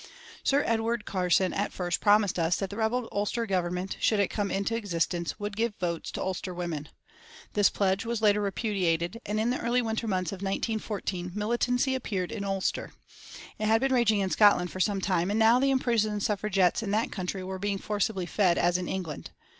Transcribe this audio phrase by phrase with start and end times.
[0.43, 4.49] Sir Edward Carson at first promised us that the rebel Ulster Government, should it come
[4.49, 6.89] into existence, would give votes to Ulster women.
[7.53, 12.31] This pledge was later repudiated, and in the early winter months of 1914 militancy appeared
[12.31, 12.93] in Ulster.
[13.59, 16.89] It had been raging in Scotland for some time, and now the imprisoned Suffragettes in
[16.89, 19.29] that country were being forcibly fed as in England.